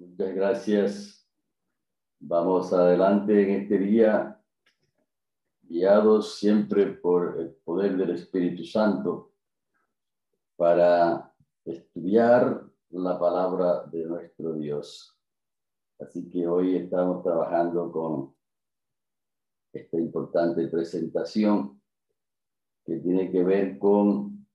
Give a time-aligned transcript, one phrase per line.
[0.00, 1.30] Muchas gracias.
[2.20, 4.42] Vamos adelante en este día,
[5.60, 9.34] guiados siempre por el poder del Espíritu Santo,
[10.56, 11.34] para
[11.66, 15.20] estudiar la palabra de nuestro Dios.
[15.98, 18.34] Así que hoy estamos trabajando con
[19.70, 21.78] esta importante presentación
[22.86, 24.46] que tiene que ver con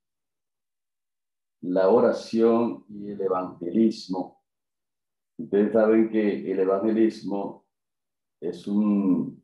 [1.61, 4.34] la oración y el evangelismo.
[5.37, 7.65] Ustedes saben que el evangelismo
[8.41, 9.43] es un,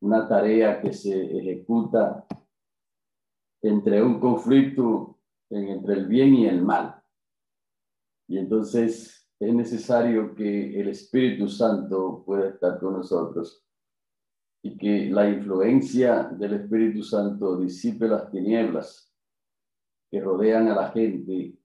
[0.00, 2.26] una tarea que se ejecuta
[3.62, 5.14] entre un conflicto
[5.50, 7.02] entre el bien y el mal.
[8.28, 13.64] Y entonces es necesario que el Espíritu Santo pueda estar con nosotros
[14.62, 19.12] y que la influencia del Espíritu Santo disipe las tinieblas
[20.10, 21.58] que rodean a la gente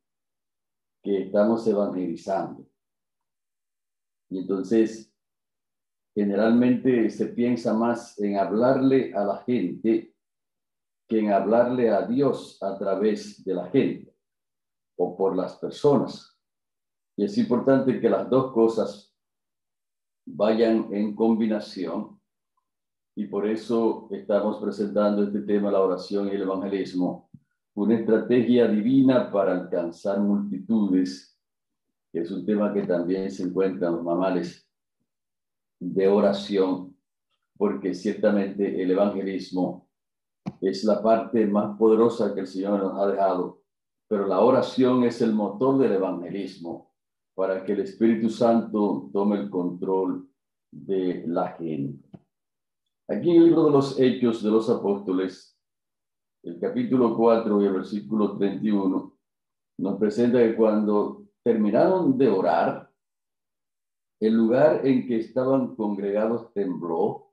[1.01, 2.67] que estamos evangelizando.
[4.29, 5.13] Y entonces,
[6.13, 10.13] generalmente se piensa más en hablarle a la gente
[11.07, 14.15] que en hablarle a Dios a través de la gente
[14.97, 16.37] o por las personas.
[17.17, 19.15] Y es importante que las dos cosas
[20.25, 22.19] vayan en combinación
[23.15, 27.29] y por eso estamos presentando este tema, la oración y el evangelismo,
[27.73, 31.28] una estrategia divina para alcanzar multitudes,
[32.11, 34.67] que es un tema que también se encuentra en los mamales
[35.79, 36.97] de oración,
[37.57, 39.89] porque ciertamente el evangelismo
[40.61, 43.61] es la parte más poderosa que el Señor nos ha dejado,
[44.07, 46.93] pero la oración es el motor del evangelismo
[47.35, 50.27] para que el Espíritu Santo tome el control
[50.71, 52.09] de la gente.
[53.07, 55.57] Aquí en el libro de los Hechos de los Apóstoles,
[56.43, 59.17] el capítulo 4 y el versículo 31,
[59.77, 62.89] nos presenta que cuando terminaron de orar,
[64.19, 67.31] el lugar en que estaban congregados tembló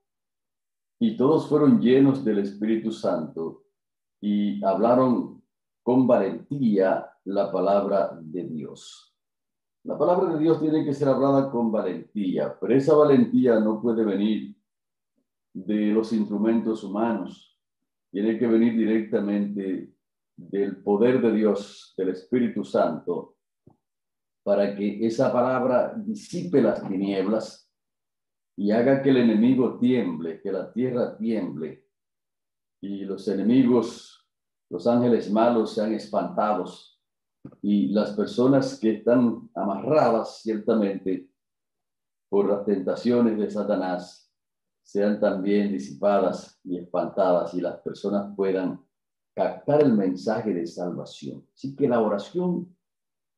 [0.99, 3.65] y todos fueron llenos del Espíritu Santo
[4.21, 5.43] y hablaron
[5.83, 9.15] con valentía la palabra de Dios.
[9.83, 14.03] La palabra de Dios tiene que ser hablada con valentía, pero esa valentía no puede
[14.03, 14.55] venir
[15.53, 17.57] de los instrumentos humanos,
[18.11, 19.93] tiene que venir directamente
[20.35, 23.36] del poder de Dios, del Espíritu Santo,
[24.47, 27.69] para que esa palabra disipe las tinieblas
[28.55, 31.85] y haga que el enemigo tiemble, que la tierra tiemble
[32.81, 34.25] y los enemigos,
[34.69, 36.97] los ángeles malos sean espantados
[37.61, 41.29] y las personas que están amarradas ciertamente
[42.29, 44.33] por las tentaciones de Satanás
[44.81, 48.81] sean también disipadas y espantadas y las personas puedan
[49.35, 51.45] captar el mensaje de salvación.
[51.53, 52.76] Así que la oración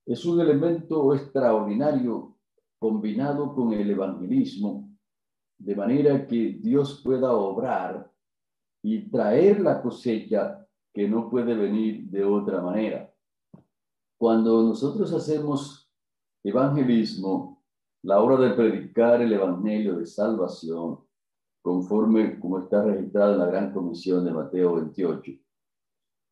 [0.06, 2.36] es un elemento extraordinario
[2.80, 4.90] combinado con el evangelismo,
[5.58, 8.10] de manera que Dios pueda obrar
[8.82, 13.14] y traer la cosecha que no puede venir de otra manera.
[14.18, 15.90] Cuando nosotros hacemos
[16.44, 17.64] evangelismo,
[18.04, 21.00] la hora de predicar el evangelio de salvación,
[21.62, 25.32] conforme como está registrado en la Gran Comisión de Mateo 28.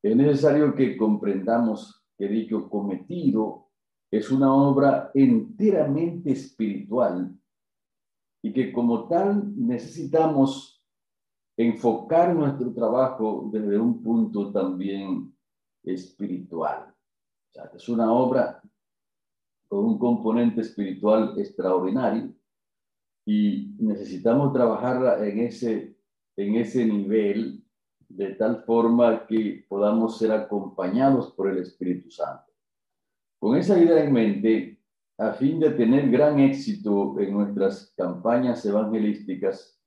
[0.04, 3.68] Es necesario que comprendamos que dicho cometido
[4.12, 7.38] es una obra enteramente espiritual
[8.42, 10.82] y que como tal necesitamos
[11.58, 15.36] enfocar nuestro trabajo desde un punto también
[15.84, 16.94] espiritual.
[17.50, 18.62] O sea, es una obra
[19.68, 22.34] con un componente espiritual extraordinario
[23.26, 25.98] y necesitamos trabajar en ese,
[26.38, 27.67] en ese nivel
[28.10, 32.52] de tal forma que podamos ser acompañados por el Espíritu Santo.
[33.40, 34.82] Con esa idea en mente,
[35.18, 39.80] a fin de tener gran éxito en nuestras campañas evangelísticas,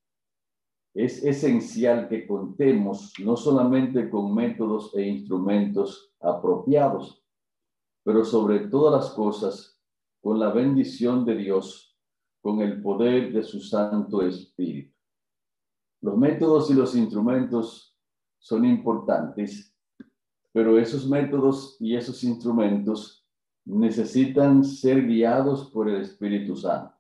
[0.95, 7.25] es esencial que contemos no solamente con métodos e instrumentos apropiados,
[8.05, 9.81] pero sobre todas las cosas
[10.21, 11.91] con la bendición de Dios
[12.43, 14.95] con el poder de su Santo Espíritu.
[16.03, 17.90] Los métodos y los instrumentos
[18.41, 19.73] son importantes,
[20.53, 23.25] pero esos métodos y esos instrumentos
[23.65, 26.93] necesitan ser guiados por el Espíritu Santo.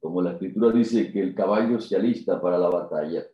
[0.00, 3.24] Como la escritura dice que el caballo se alista para la batalla,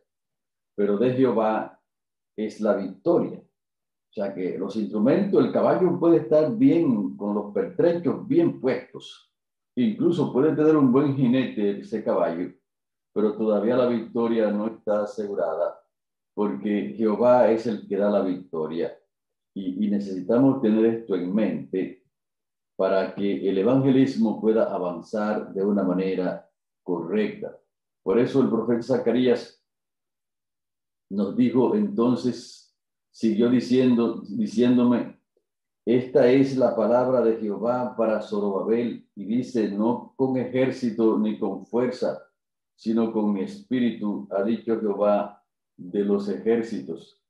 [0.73, 1.77] pero de Jehová
[2.37, 3.39] es la victoria.
[3.39, 9.33] O sea que los instrumentos, el caballo puede estar bien, con los pertrechos bien puestos,
[9.75, 12.53] Incluso puede tener un buen jinete ese caballo,
[13.11, 15.82] pero todavía la victoria no está asegurada,
[16.33, 18.97] porque Jehová es el que da la victoria.
[19.55, 22.03] Y, necesitamos tener esto en mente
[22.75, 26.49] para que el evangelismo pueda avanzar de una manera
[26.81, 27.55] correcta.
[28.01, 29.63] Por eso el profeta Zacarías
[31.11, 32.75] nos dijo entonces,
[33.11, 35.19] siguió diciendo, diciéndome,
[35.85, 41.67] esta es la palabra de Jehová para Zorobabel y dice, no con ejército ni con
[41.67, 42.23] fuerza,
[42.75, 45.42] sino con mi espíritu, ha dicho Jehová
[45.77, 47.21] de los ejércitos.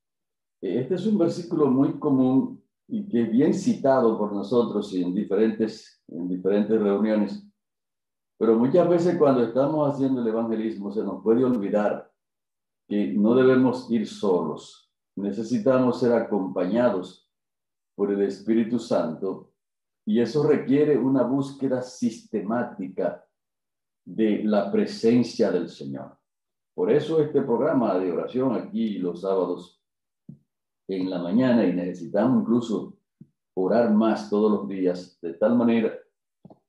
[0.60, 6.02] Este es un versículo muy común y que es bien citado por nosotros en diferentes,
[6.08, 7.46] en diferentes reuniones.
[8.38, 12.10] Pero muchas veces cuando estamos haciendo el evangelismo se nos puede olvidar
[12.88, 14.90] que no debemos ir solos.
[15.16, 17.30] Necesitamos ser acompañados
[17.94, 19.52] por el Espíritu Santo
[20.04, 23.24] y eso requiere una búsqueda sistemática
[24.04, 26.18] de la presencia del Señor.
[26.74, 29.80] Por eso este programa de oración aquí los sábados
[30.88, 32.96] en la mañana y necesitamos incluso
[33.56, 35.96] orar más todos los días, de tal manera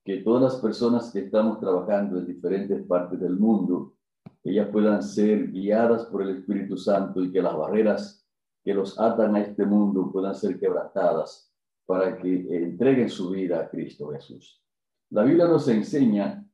[0.03, 3.95] que todas las personas que estamos trabajando en diferentes partes del mundo,
[4.43, 8.23] ellas puedan ser guiadas por el Espíritu Santo y que las barreras
[8.63, 11.51] que los atan a este mundo puedan ser quebrantadas
[11.87, 14.61] para que entreguen su vida a Cristo Jesús.
[15.09, 16.44] La Biblia nos enseña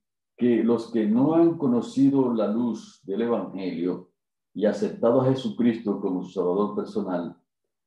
[0.41, 4.09] que los que no han conocido la luz del Evangelio
[4.55, 7.37] y aceptado a Jesucristo como su Salvador personal,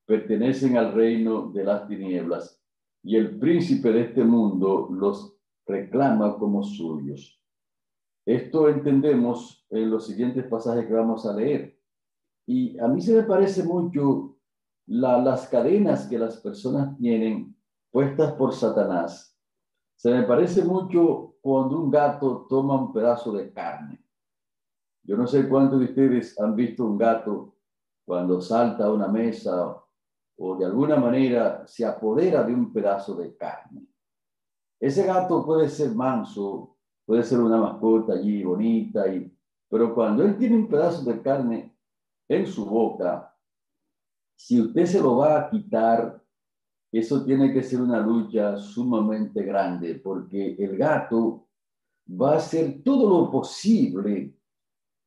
[0.06, 2.62] pertenecen al reino de las tinieblas
[3.02, 5.36] y el príncipe de este mundo los
[5.66, 7.42] reclama como suyos.
[8.24, 11.76] Esto entendemos en los siguientes pasajes que vamos a leer.
[12.46, 14.36] Y a mí se me parece mucho
[14.86, 17.56] las cadenas que las personas tienen
[17.90, 19.33] puestas por Satanás.
[20.04, 24.04] Se me parece mucho cuando un gato toma un pedazo de carne.
[25.02, 27.54] Yo no sé cuántos de ustedes han visto un gato
[28.04, 29.82] cuando salta a una mesa
[30.36, 33.86] o de alguna manera se apodera de un pedazo de carne.
[34.78, 36.76] Ese gato puede ser manso,
[37.06, 39.34] puede ser una mascota allí bonita, y,
[39.70, 41.74] pero cuando él tiene un pedazo de carne
[42.28, 43.34] en su boca,
[44.36, 46.22] si usted se lo va a quitar,
[46.98, 51.48] eso tiene que ser una lucha sumamente grande, porque el gato
[52.08, 54.36] va a hacer todo lo posible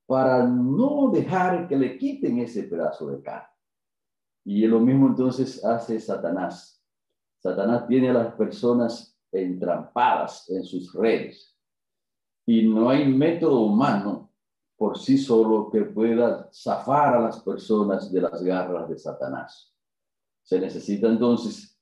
[0.05, 3.49] para no dejar que le quiten ese pedazo de carne.
[4.45, 6.81] Y lo mismo entonces hace Satanás.
[7.39, 11.55] Satanás tiene a las personas entrampadas en sus redes.
[12.45, 14.31] Y no hay método humano
[14.77, 19.75] por sí solo que pueda zafar a las personas de las garras de Satanás.
[20.43, 21.76] Se necesita entonces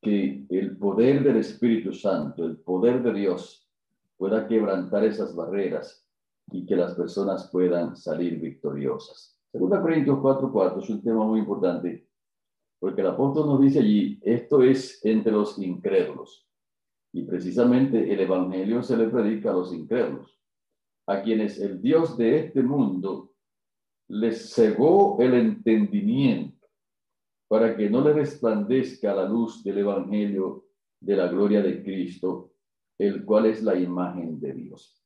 [0.00, 3.68] que el poder del Espíritu Santo, el poder de Dios,
[4.16, 6.06] pueda quebrantar esas barreras
[6.50, 9.38] y que las personas puedan salir victoriosas.
[9.50, 12.08] Segunda Corintios 4:4 es un tema muy importante
[12.78, 16.46] porque el apóstol nos dice allí, esto es entre los incrédulos.
[17.12, 20.38] Y precisamente el Evangelio se le predica a los incrédulos,
[21.06, 23.32] a quienes el Dios de este mundo
[24.08, 26.57] les cegó el entendimiento
[27.48, 30.66] para que no le resplandezca la luz del Evangelio
[31.00, 32.52] de la gloria de Cristo,
[32.98, 35.02] el cual es la imagen de Dios.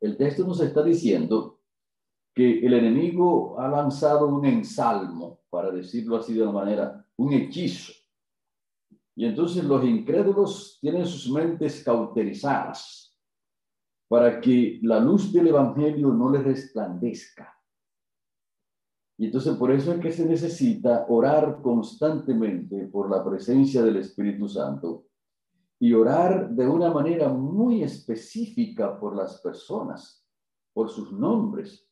[0.00, 1.60] El texto nos está diciendo
[2.34, 7.92] que el enemigo ha lanzado un ensalmo, para decirlo así de una manera, un hechizo.
[9.16, 13.18] Y entonces los incrédulos tienen sus mentes cauterizadas
[14.06, 17.57] para que la luz del Evangelio no les resplandezca.
[19.18, 24.48] Y entonces por eso es que se necesita orar constantemente por la presencia del Espíritu
[24.48, 25.06] Santo
[25.80, 30.24] y orar de una manera muy específica por las personas,
[30.72, 31.84] por sus nombres,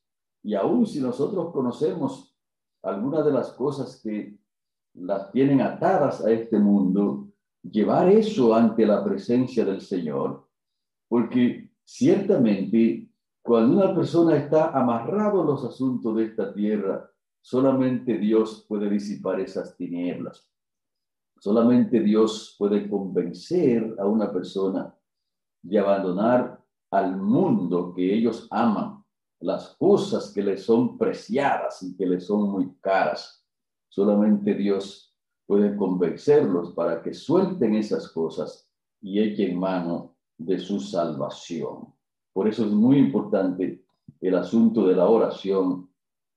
[0.42, 2.36] y aún si nosotros conocemos
[2.82, 4.38] algunas de las cosas que
[4.94, 7.28] las tienen atadas a este mundo,
[7.62, 10.48] llevar eso ante la presencia del Señor,
[11.08, 13.08] porque ciertamente
[13.42, 17.10] cuando una persona está amarrado a los asuntos de esta tierra,
[17.46, 20.50] solamente Dios puede disipar esas tinieblas.
[21.38, 24.92] Solamente Dios puede convencer a una persona
[25.62, 26.60] de abandonar
[26.90, 29.04] al mundo que ellos aman
[29.38, 33.46] las cosas que le son preciadas y que le son muy caras.
[33.90, 38.68] Solamente Dios puede convencerlos para que suelten esas cosas
[39.00, 41.94] y echen mano de su salvación.
[42.32, 43.84] Por eso es muy importante
[44.20, 45.88] el asunto de la oración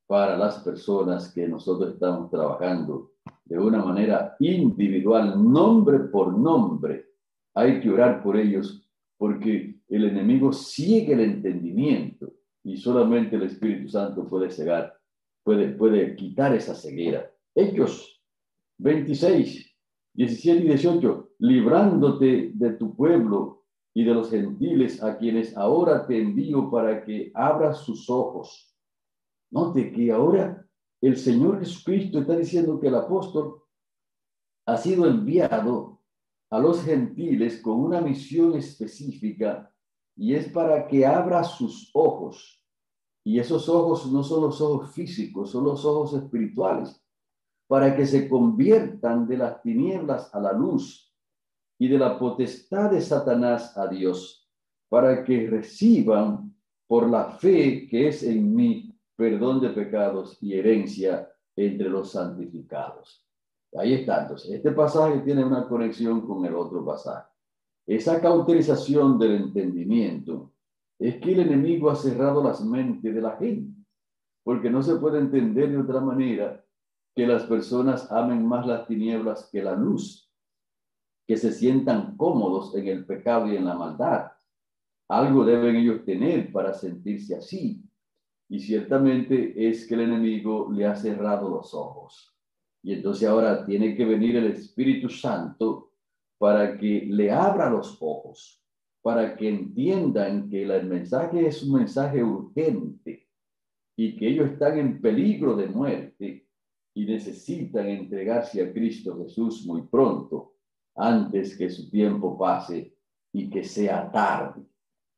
[0.10, 3.12] para las personas que nosotros estamos trabajando
[3.46, 7.12] de una manera individual, nombre por nombre.
[7.54, 8.90] Hay que orar por ellos
[9.20, 14.98] porque el enemigo sigue el entendimiento y solamente el Espíritu Santo puede cegar,
[15.44, 17.30] puede, puede quitar esa ceguera.
[17.54, 18.20] Hechos
[18.80, 19.76] 26,
[20.16, 23.64] 17 y 18, librándote de tu pueblo
[23.94, 28.69] y de los gentiles a quienes ahora te envío para que abras sus ojos.
[29.52, 30.66] Note que ahora
[31.02, 33.64] el Señor Jesucristo está diciendo que el apóstol
[34.66, 36.02] ha sido enviado
[36.52, 39.74] a los gentiles con una misión específica
[40.16, 42.64] y es para que abra sus ojos.
[43.24, 47.02] Y esos ojos no son los ojos físicos, son los ojos espirituales,
[47.68, 51.14] para que se conviertan de las tinieblas a la luz
[51.78, 54.50] y de la potestad de Satanás a Dios,
[54.90, 56.56] para que reciban
[56.88, 58.89] por la fe que es en mí
[59.20, 63.28] perdón de pecados y herencia entre los santificados.
[63.78, 64.22] Ahí está.
[64.22, 67.30] Entonces, este pasaje tiene una conexión con el otro pasaje.
[67.86, 70.54] Esa cauterización del entendimiento
[70.98, 73.74] es que el enemigo ha cerrado las mentes de la gente,
[74.42, 76.64] porque no se puede entender de otra manera
[77.14, 80.32] que las personas amen más las tinieblas que la luz,
[81.28, 84.32] que se sientan cómodos en el pecado y en la maldad.
[85.10, 87.84] Algo deben ellos tener para sentirse así.
[88.50, 92.36] Y ciertamente es que el enemigo le ha cerrado los ojos.
[92.82, 95.92] Y entonces ahora tiene que venir el Espíritu Santo
[96.40, 98.64] para que le abra los ojos,
[99.02, 103.28] para que entiendan que el mensaje es un mensaje urgente
[103.96, 106.48] y que ellos están en peligro de muerte
[106.96, 110.56] y necesitan entregarse a Cristo Jesús muy pronto,
[110.96, 112.96] antes que su tiempo pase
[113.32, 114.64] y que sea tarde.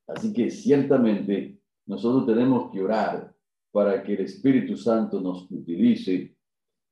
[0.07, 3.33] Así que ciertamente nosotros tenemos que orar
[3.71, 6.35] para que el Espíritu Santo nos utilice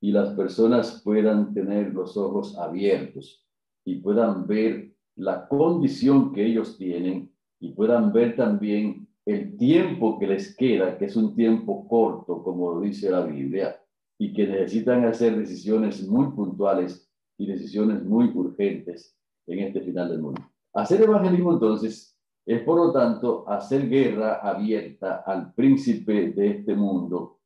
[0.01, 3.45] y las personas puedan tener los ojos abiertos
[3.85, 10.27] y puedan ver la condición que ellos tienen y puedan ver también el tiempo que
[10.27, 13.79] les queda, que es un tiempo corto, como lo dice la Biblia,
[14.17, 19.15] y que necesitan hacer decisiones muy puntuales y decisiones muy urgentes
[19.47, 20.41] en este final del mundo.
[20.73, 22.18] Hacer evangelismo entonces
[22.49, 27.41] es, por lo tanto, hacer guerra abierta al príncipe de este mundo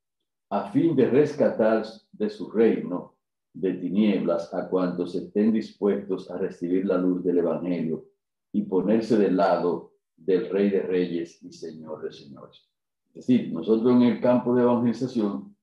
[0.49, 3.13] a fin de rescatar de su reino
[3.53, 8.05] de tinieblas a cuantos estén dispuestos a recibir la luz del Evangelio
[8.53, 12.65] y ponerse del lado del Rey de Reyes y Señor de Señores.
[13.09, 15.53] Es decir, nosotros en el campo de evangelización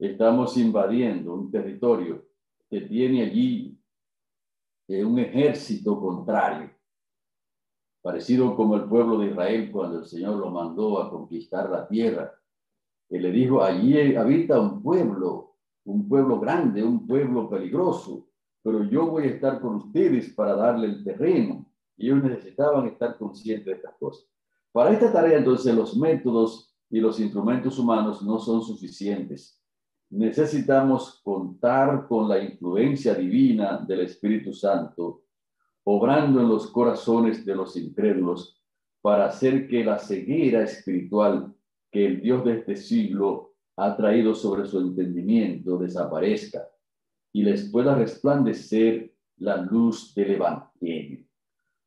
[0.00, 2.26] estamos invadiendo un territorio
[2.68, 3.78] que tiene allí
[4.88, 6.72] eh, un ejército contrario,
[8.02, 12.32] parecido como el pueblo de Israel cuando el Señor lo mandó a conquistar la tierra.
[13.08, 15.50] Él le dijo, allí habita un pueblo
[15.84, 18.28] un pueblo grande, un pueblo peligroso,
[18.62, 21.66] pero yo voy a estar con ustedes para darle el terreno.
[21.96, 24.26] Y ellos necesitaban estar conscientes de estas cosas.
[24.72, 29.60] Para esta tarea, entonces, los métodos y los instrumentos humanos no son suficientes.
[30.10, 35.22] Necesitamos contar con la influencia divina del Espíritu Santo,
[35.84, 38.60] obrando en los corazones de los incrédulos
[39.02, 41.54] para hacer que la ceguera espiritual
[41.90, 46.68] que el Dios de este siglo ha traído sobre su entendimiento desaparezca
[47.32, 51.24] y les pueda resplandecer la luz del Evangelio.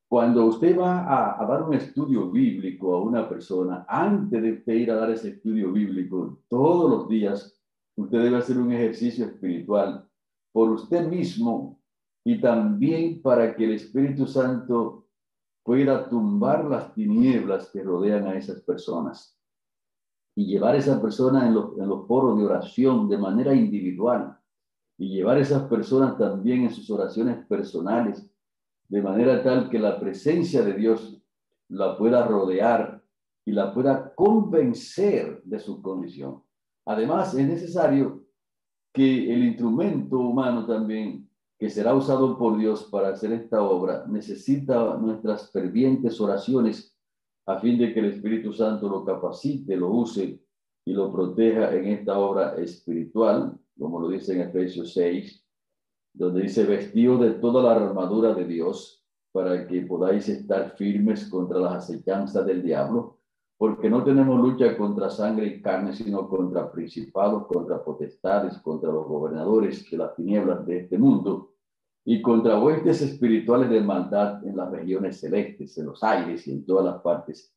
[0.10, 4.92] Cuando usted va a, dar un estudio bíblico a una persona, antes de usted ir
[4.92, 7.60] a dar ese estudio bíblico, todos los días,
[7.96, 10.08] usted debe hacer un ejercicio espiritual
[10.52, 11.80] por usted mismo
[12.24, 15.08] y también para que el Espíritu Santo
[15.64, 19.40] pueda tumbar las tinieblas que rodean a esas personas
[20.36, 24.38] y llevar a esa persona en los, en los foros de oración de manera individual
[24.98, 28.30] y llevar a esas personas también en sus oraciones personales,
[28.88, 31.22] de manera tal que la presencia de Dios
[31.70, 33.02] la pueda rodear
[33.46, 36.44] y la pueda convencer de su condición.
[36.86, 38.24] Además, es necesario
[38.94, 41.30] que el instrumento humano también,
[41.64, 46.94] que será usado por Dios para hacer esta obra, necesita nuestras fervientes oraciones
[47.46, 50.44] a fin de que el Espíritu Santo lo capacite, lo use
[50.84, 55.42] y lo proteja en esta obra espiritual, como lo dice en Efesios 6,
[56.12, 59.02] donde dice, vestido de toda la armadura de Dios,
[59.32, 63.20] para que podáis estar firmes contra las acechanzas del diablo,
[63.58, 69.08] porque no tenemos lucha contra sangre y carne, sino contra principados, contra potestades, contra los
[69.08, 71.53] gobernadores de las tinieblas de este mundo,
[72.06, 76.66] y contra huestes espirituales de maldad en las regiones celestes, en los aires y en
[76.66, 77.54] todas las partes.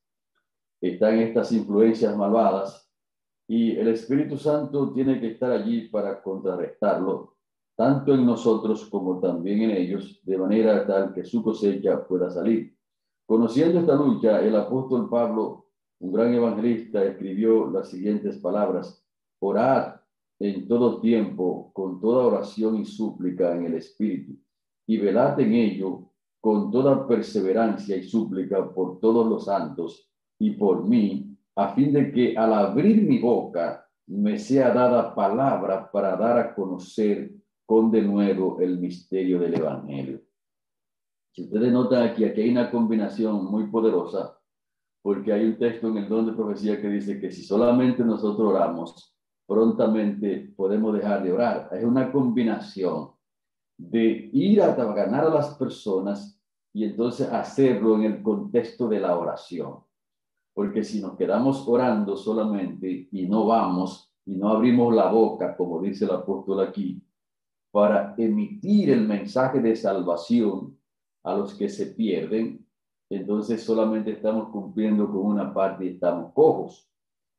[0.80, 2.88] Están estas influencias malvadas
[3.48, 7.36] y el Espíritu Santo tiene que estar allí para contrarrestarlo,
[7.76, 12.76] tanto en nosotros como también en ellos, de manera tal que su cosecha pueda salir.
[13.26, 15.66] Conociendo esta lucha, el apóstol Pablo,
[15.98, 19.04] un gran evangelista, escribió las siguientes palabras,
[19.40, 19.95] orad
[20.38, 24.36] en todo tiempo, con toda oración y súplica en el Espíritu,
[24.86, 30.86] y velad en ello con toda perseverancia y súplica por todos los santos y por
[30.86, 36.38] mí, a fin de que al abrir mi boca me sea dada palabra para dar
[36.38, 40.20] a conocer con de nuevo el misterio del Evangelio.
[41.32, 44.38] Si ustedes notan aquí, aquí hay una combinación muy poderosa,
[45.02, 48.48] porque hay un texto en el don de profecía que dice que si solamente nosotros
[48.48, 49.15] oramos,
[49.46, 51.68] prontamente podemos dejar de orar.
[51.72, 53.10] Es una combinación
[53.78, 56.40] de ir a ganar a las personas
[56.72, 59.78] y entonces hacerlo en el contexto de la oración.
[60.54, 65.80] Porque si nos quedamos orando solamente y no vamos y no abrimos la boca, como
[65.80, 67.02] dice el apóstol aquí,
[67.70, 70.78] para emitir el mensaje de salvación
[71.24, 72.66] a los que se pierden,
[73.10, 76.90] entonces solamente estamos cumpliendo con una parte y estamos cojos.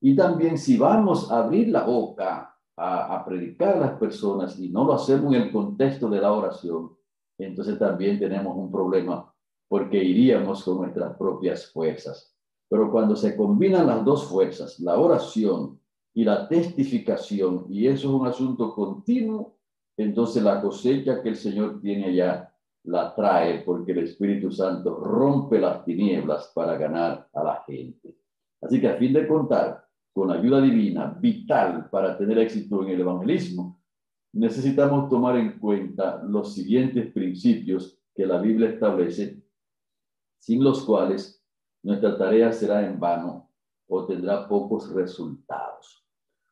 [0.01, 4.83] Y también si vamos a abrir la boca a, predicar a las personas y no
[4.83, 6.95] lo hacemos en el contexto de la oración,
[7.39, 9.33] entonces también tenemos un problema
[9.67, 12.35] porque iríamos con nuestras propias fuerzas.
[12.69, 15.79] Pero cuando se combinan las dos fuerzas, la oración
[16.13, 19.57] y la testificación, y eso es un asunto continuo,
[19.97, 22.53] entonces la cosecha que el Señor tiene allá
[22.87, 28.15] la trae porque el Espíritu Santo rompe las tinieblas para ganar a la gente.
[28.61, 29.86] Así que a fin de contar,
[30.17, 33.79] con ayuda divina, vital para tener éxito en el evangelismo,
[34.33, 39.43] necesitamos tomar en cuenta los siguientes principios que la Biblia establece,
[40.39, 41.45] sin los cuales
[41.83, 43.51] nuestra tarea será en vano
[43.87, 46.03] o tendrá pocos resultados.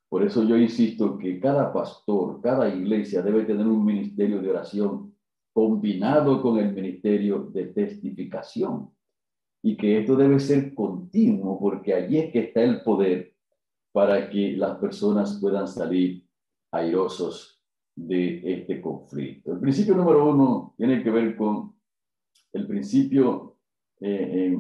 [0.10, 5.15] Por eso yo insisto que cada pastor, cada iglesia debe tener un ministerio de oración
[5.53, 8.91] combinado con el ministerio de testificación.
[9.63, 13.35] Y que esto debe ser continuo porque allí es que está el poder
[13.96, 16.22] para que las personas puedan salir
[16.70, 17.64] airosos
[17.96, 19.54] de este conflicto.
[19.54, 21.74] El principio número uno tiene que ver con
[22.52, 23.56] el principio,
[24.02, 24.54] eh,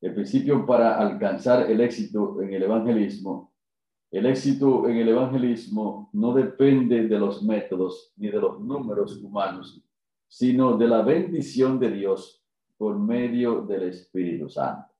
[0.00, 3.52] el principio para alcanzar el éxito en el evangelismo.
[4.10, 9.84] El éxito en el evangelismo no depende de los métodos ni de los números humanos,
[10.26, 12.42] sino de la bendición de Dios
[12.78, 14.91] por medio del Espíritu Santo.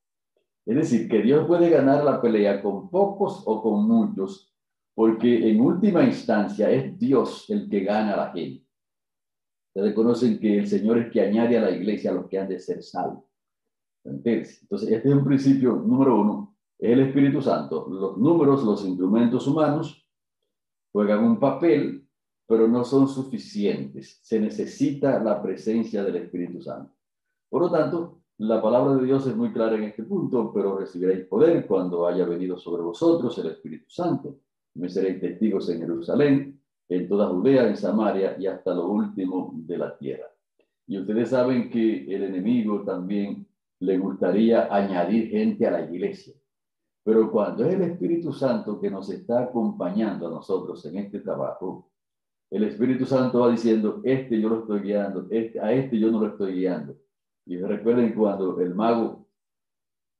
[0.64, 4.52] Es decir, que Dios puede ganar la pelea con pocos o con muchos,
[4.94, 8.64] porque en última instancia es Dios el que gana a la gente.
[9.74, 12.48] Ustedes conocen que el Señor es que añade a la iglesia a los que han
[12.48, 13.24] de ser salvos.
[14.04, 17.88] Entonces, este es un principio número uno, es el Espíritu Santo.
[17.88, 20.06] Los números, los instrumentos humanos,
[20.92, 22.06] juegan un papel,
[22.46, 24.18] pero no son suficientes.
[24.22, 26.92] Se necesita la presencia del Espíritu Santo.
[27.48, 31.26] Por lo tanto, la palabra de Dios es muy clara en este punto, pero recibiréis
[31.26, 34.38] poder cuando haya venido sobre vosotros el Espíritu Santo.
[34.74, 39.78] Me seréis testigos en Jerusalén, en toda Judea, en Samaria y hasta lo último de
[39.78, 40.26] la tierra.
[40.86, 43.46] Y ustedes saben que el enemigo también
[43.80, 46.34] le gustaría añadir gente a la iglesia.
[47.04, 51.90] Pero cuando es el Espíritu Santo que nos está acompañando a nosotros en este trabajo,
[52.50, 56.20] el Espíritu Santo va diciendo, este yo lo estoy guiando, este, a este yo no
[56.20, 56.94] lo estoy guiando.
[57.46, 59.26] Y recuerden cuando el mago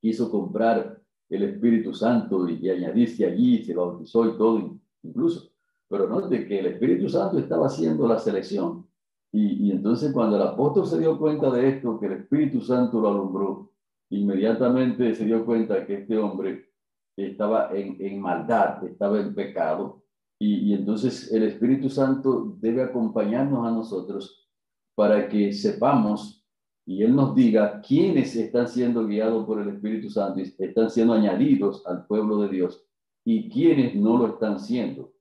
[0.01, 5.51] quiso comprar el Espíritu Santo y, añadirse allí, se bautizó y todo, incluso.
[5.89, 8.87] Pero no de que el Espíritu Santo estaba haciendo la selección.
[9.31, 13.01] Y, y, entonces cuando el apóstol se dio cuenta de esto, que el Espíritu Santo
[13.01, 13.73] lo alumbró,
[14.11, 16.71] inmediatamente se dio cuenta que este hombre
[17.17, 20.03] estaba en, en maldad, estaba en pecado.
[20.39, 24.51] Y, y entonces el Espíritu Santo debe acompañarnos a nosotros
[24.95, 26.42] para que sepamos
[26.85, 31.13] y Él nos diga quiénes están siendo guiados por el Espíritu Santo y están siendo
[31.13, 32.85] añadidos al pueblo de Dios
[33.25, 35.13] y quiénes no lo están siendo.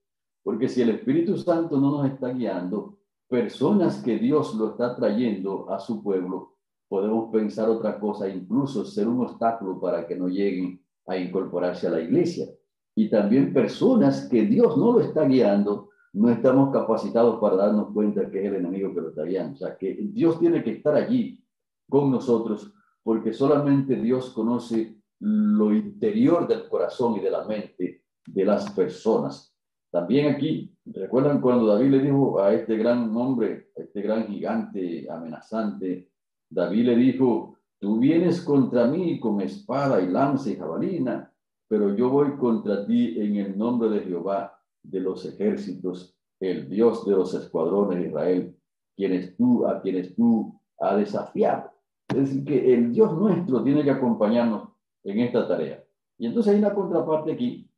[0.42, 2.98] Porque si el Espíritu Santo no nos está guiando,
[3.28, 6.56] personas que Dios lo está trayendo a su pueblo,
[6.88, 11.90] podemos pensar otra cosa, incluso ser un obstáculo para que no lleguen a incorporarse a
[11.90, 12.46] la iglesia.
[12.94, 18.28] Y también personas que Dios no lo está guiando, no estamos capacitados para darnos cuenta
[18.30, 19.54] que es el enemigo que lo está guiando.
[19.54, 21.41] O sea, que Dios tiene que estar allí
[21.88, 28.44] con nosotros, porque solamente Dios conoce lo interior del corazón y de la mente de
[28.44, 29.54] las personas.
[29.90, 36.10] También aquí, ¿recuerdan cuando David le dijo a este gran hombre, este gran gigante amenazante?
[36.48, 41.32] David le dijo, tú vienes contra mí con espada y lanza y jabalina,
[41.68, 47.04] pero yo voy contra ti en el nombre de Jehová de los ejércitos, el Dios
[47.06, 48.56] de los escuadrones de Israel,
[48.96, 51.71] quienes tú, a quienes tú ha desafiado.
[52.08, 54.68] Es decir, que el Dios nuestro tiene que acompañarnos
[55.04, 55.82] en esta tarea.
[56.18, 57.68] Y entonces hay una contraparte aquí.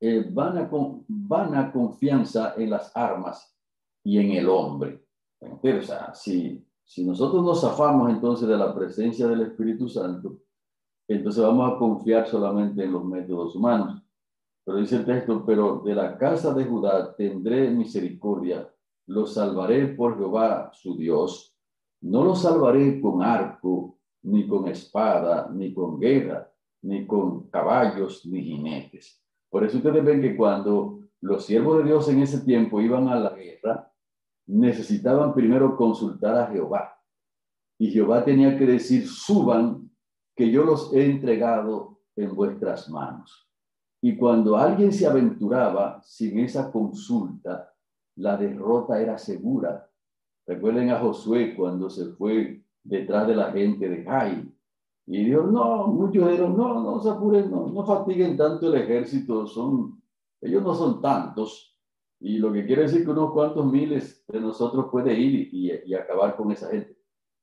[0.00, 0.70] Eh, van, a,
[1.08, 3.56] van a confianza en las armas
[4.02, 5.04] y en el hombre.
[5.40, 10.38] O sea, si, si nosotros nos zafamos entonces de la presencia del Espíritu Santo,
[11.08, 14.02] entonces vamos a confiar solamente en los métodos humanos.
[14.64, 18.72] Pero dice el texto, pero de la casa de Judá tendré misericordia,
[19.06, 21.49] los salvaré por Jehová su Dios.
[22.02, 26.50] No los salvaré con arco, ni con espada, ni con guerra,
[26.82, 29.22] ni con caballos, ni jinetes.
[29.48, 33.16] Por eso ustedes ven que cuando los siervos de Dios en ese tiempo iban a
[33.18, 33.92] la guerra,
[34.46, 36.98] necesitaban primero consultar a Jehová.
[37.78, 39.90] Y Jehová tenía que decir, suban,
[40.34, 43.50] que yo los he entregado en vuestras manos.
[44.00, 47.74] Y cuando alguien se aventuraba sin esa consulta,
[48.16, 49.89] la derrota era segura.
[50.50, 54.52] Recuerden a Josué cuando se fue detrás de la gente de Jai.
[55.06, 59.46] Y Dios, no, muchos dijeron, no, no se apuren, no, no fatiguen tanto el ejército,
[59.46, 60.02] son,
[60.40, 61.78] ellos no son tantos.
[62.18, 65.94] Y lo que quiere decir que unos cuantos miles de nosotros puede ir y, y
[65.94, 66.98] acabar con esa gente.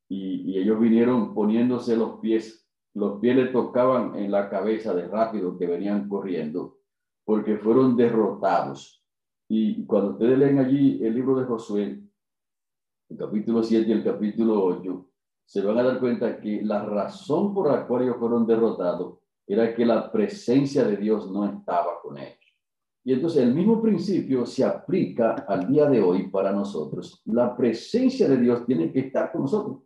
[0.10, 5.08] Y, y, ellos vinieron poniéndose los pies los pies le tocaban en la cabeza de
[5.08, 6.80] rápido que venían corriendo,
[7.24, 9.06] porque fueron derrotados.
[9.48, 12.02] Y cuando ustedes leen allí el libro de Josué,
[13.10, 15.06] el capítulo 7 y el capítulo 8,
[15.46, 19.74] se van a dar cuenta que la razón por la cual ellos fueron derrotados era
[19.74, 22.38] que la presencia de Dios no estaba con ellos.
[23.06, 27.22] Y entonces el mismo principio se aplica al día de hoy para nosotros.
[27.24, 29.84] La presencia de Dios tiene que estar con nosotros.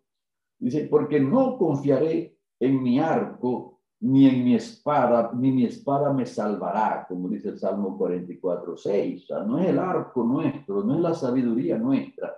[0.58, 6.26] Dice, porque no confiaré en mi arco, ni en mi espada, ni mi espada me
[6.26, 9.24] salvará, como dice el Salmo 44, 6.
[9.24, 12.36] O sea, no es el arco nuestro, no es la sabiduría nuestra.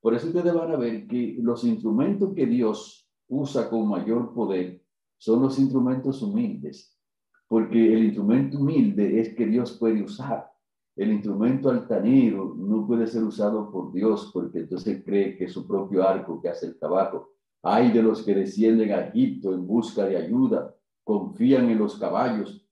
[0.00, 4.82] Por eso ustedes van a ver que los instrumentos que Dios usa con mayor poder
[5.18, 6.96] son los instrumentos humildes,
[7.48, 10.50] porque el instrumento humilde es que Dios puede usar.
[10.94, 16.06] El instrumento altanero no puede ser usado por Dios, porque entonces cree que su propio
[16.06, 17.30] arco que hace el trabajo.
[17.62, 22.64] Hay de los que descienden a Egipto en busca de ayuda, confían en los caballos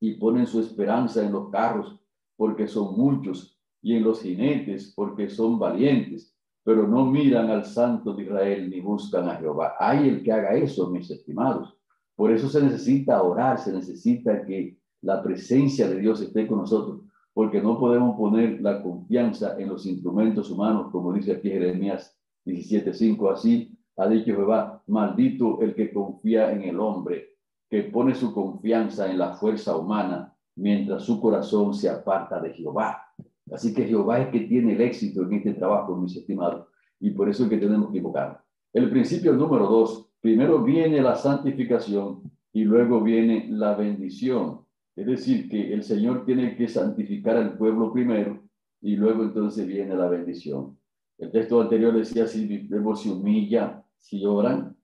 [0.00, 1.98] y ponen su esperanza en los carros
[2.36, 6.33] porque son muchos y en los jinetes porque son valientes,
[6.64, 9.74] pero no miran al Santo de Israel ni buscan a Jehová.
[9.78, 11.78] Hay el que haga eso, mis estimados.
[12.16, 17.02] Por eso se necesita orar, se necesita que la presencia de Dios esté con nosotros,
[17.34, 23.30] porque no podemos poner la confianza en los instrumentos humanos, como dice aquí Jeremías 17:5,
[23.30, 27.36] así ha dicho Jehová, maldito el que confía en el hombre,
[27.68, 33.03] que pone su confianza en la fuerza humana, mientras su corazón se aparta de Jehová.
[33.52, 36.66] Así que Jehová es que tiene el éxito en este trabajo, mis estimados,
[37.00, 38.42] y por eso es que tenemos que invocar.
[38.72, 44.64] El principio número dos, primero viene la santificación y luego viene la bendición.
[44.96, 48.42] Es decir, que el Señor tiene que santificar al pueblo primero
[48.80, 50.78] y luego entonces viene la bendición.
[51.18, 54.76] El texto anterior decía, si pueblo se humilla si oran,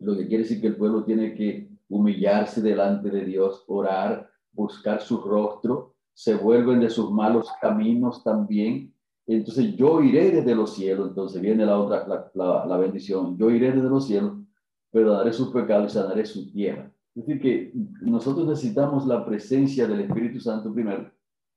[0.00, 5.00] lo que quiere decir que el pueblo tiene que humillarse delante de Dios, orar, buscar
[5.00, 8.94] su rostro, se vuelven de sus malos caminos también.
[9.26, 13.72] Entonces yo iré desde los cielos, entonces viene la otra, la, la, bendición, yo iré
[13.72, 14.34] desde los cielos,
[14.90, 16.92] perdonaré sus pecados y sanaré su tierra.
[17.14, 17.72] Es decir, que
[18.02, 21.10] nosotros necesitamos la presencia del Espíritu Santo primero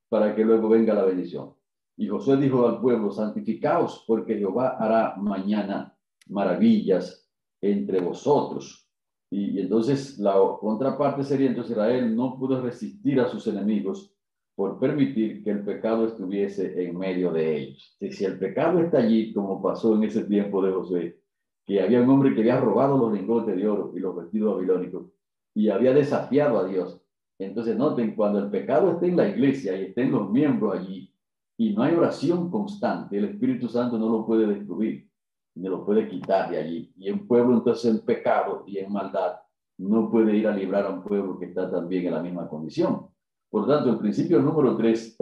[0.09, 1.53] para que luego venga la bendición.
[1.97, 7.27] Y Josué dijo al pueblo, santificaos porque Jehová hará mañana maravillas
[7.59, 8.87] entre vosotros.
[9.29, 14.13] Y, entonces la contraparte sería, entonces Israel no pudo resistir a sus enemigos
[14.57, 17.95] por permitir que el pecado estuviese en medio de ellos.
[17.99, 21.19] si el pecado está allí, como pasó en ese tiempo de José,
[21.63, 25.11] que había un hombre que había robado los lingotes de oro y los vestidos babilónicos
[25.53, 26.99] y había desafiado a Dios.
[27.37, 31.13] Entonces noten, cuando el pecado está en la iglesia y estén los miembros allí
[31.55, 35.07] y no hay oración constante, el Espíritu Santo no lo puede destruir
[35.53, 36.91] ni lo puede quitar de allí.
[36.97, 39.33] Y un pueblo entonces en pecado y en maldad
[39.77, 43.07] no puede ir a librar a un pueblo que está también en la misma condición.
[43.49, 45.17] Por tanto, el principio número tres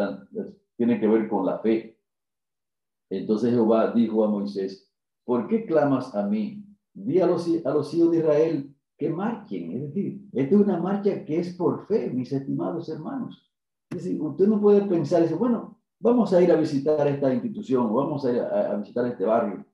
[0.75, 1.97] tiene que ver con la fe.
[3.09, 4.91] Entonces Jehová dijo a Moisés,
[5.23, 6.65] ¿por qué clamas a mí?
[6.93, 9.71] Di a los, hijos de Israel que marchen.
[9.73, 13.51] Es decir, esta es una marcha que es por fe, mis estimados hermanos.
[13.91, 17.93] Es decir, usted no puede pensar, dice, bueno, vamos a ir a visitar esta institución,
[17.93, 19.65] vamos a ir a visitar este barrio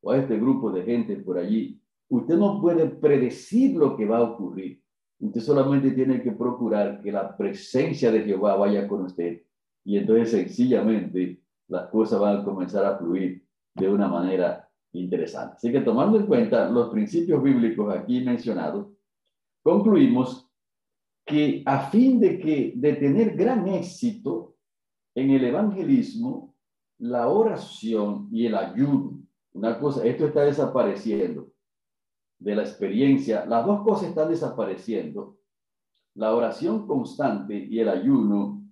[0.00, 4.18] o a este grupo de gente por allí, usted no puede predecir lo que va
[4.18, 4.82] a ocurrir.
[5.20, 9.42] Usted solamente tiene que procurar que la presencia de Jehová vaya con usted.
[9.84, 15.56] Y entonces sencillamente las cosas van a comenzar a fluir de una manera interesante.
[15.56, 18.88] Así que tomando en cuenta los principios bíblicos aquí mencionados,
[19.62, 20.48] concluimos
[21.26, 24.56] que a fin de que de tener gran éxito
[25.14, 26.54] en el evangelismo,
[26.98, 29.18] la oración y el ayuno.
[29.52, 31.50] Una cosa, esto está desapareciendo
[32.38, 33.44] de la experiencia.
[33.46, 35.38] Las dos cosas están desapareciendo.
[36.14, 38.62] La oración constante y el ayuno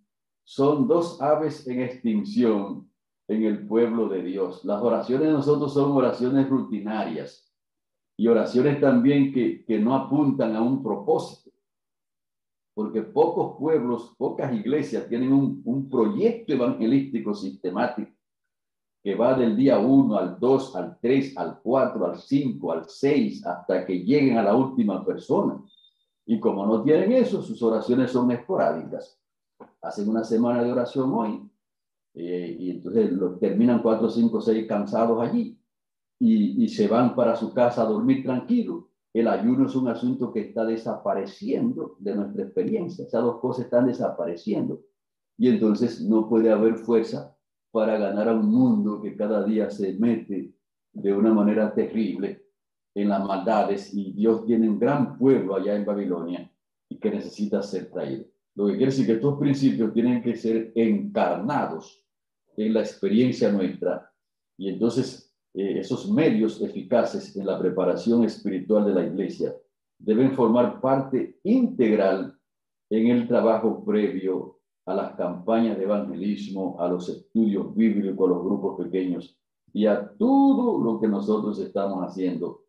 [0.45, 2.91] son dos aves en extinción
[3.29, 4.65] en el pueblo de Dios.
[4.65, 7.53] Las oraciones de nosotros son oraciones rutinarias
[8.17, 11.51] y oraciones también que, que no apuntan a un propósito.
[12.75, 18.16] Porque pocos pueblos, pocas iglesias tienen un, un proyecto evangelístico sistemático
[19.07, 23.47] que va del día 1 al 2, al 3, al 4, al 5, al 6,
[23.47, 25.63] hasta que lleguen a la última persona.
[26.25, 29.17] Y como no tienen eso, sus oraciones son esporádicas.
[29.81, 31.49] Hacen una semana de oración hoy,
[32.15, 35.57] eh, y entonces terminan 4, 5, 6 cansados allí,
[36.19, 38.89] y, y se van para su casa a dormir tranquilo.
[39.15, 43.05] El ayuno es un asunto que está desapareciendo de nuestra experiencia.
[43.05, 44.81] Esas dos cosas están desapareciendo.
[45.39, 47.36] Y entonces no puede haber fuerza
[47.71, 50.55] para ganar a un mundo que cada día se mete
[50.93, 52.47] de una manera terrible
[52.95, 56.51] en las maldades y Dios tiene un gran pueblo allá en Babilonia
[56.89, 58.25] y que necesita ser traído.
[58.55, 62.03] Lo que quiere decir que estos principios tienen que ser encarnados
[62.57, 64.11] en la experiencia nuestra
[64.57, 69.55] y entonces eh, esos medios eficaces en la preparación espiritual de la iglesia
[69.99, 72.39] deben formar parte integral
[72.89, 74.56] en el trabajo previo
[74.87, 79.37] a las campañas de evangelismo, a los estudios bíblicos, a los grupos pequeños
[79.73, 82.65] y a todo lo que nosotros estamos haciendo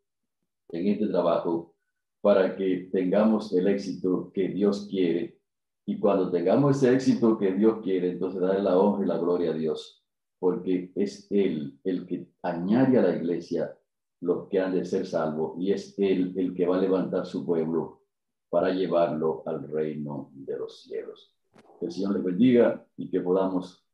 [0.69, 1.75] en este trabajo
[2.21, 5.39] para que tengamos el éxito que Dios quiere.
[5.85, 9.51] Y cuando tengamos ese éxito que Dios quiere, entonces darle la honra y la gloria
[9.51, 10.03] a Dios,
[10.39, 13.77] porque es Él el que añade a la iglesia
[14.19, 17.45] los que han de ser salvos y es Él el que va a levantar su
[17.45, 18.01] pueblo
[18.49, 21.36] para llevarlo al reino de los cielos.
[21.79, 23.85] Que el Señor les bendiga y que podamos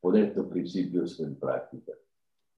[0.00, 1.92] poner estos principios en práctica.